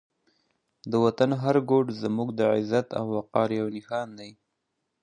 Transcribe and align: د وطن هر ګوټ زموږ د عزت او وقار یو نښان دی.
د 0.91 0.93
وطن 1.05 1.29
هر 1.43 1.55
ګوټ 1.69 1.87
زموږ 2.01 2.29
د 2.35 2.41
عزت 2.53 2.87
او 2.99 3.05
وقار 3.17 3.49
یو 3.59 3.67
نښان 3.75 4.07
دی. 4.19 4.31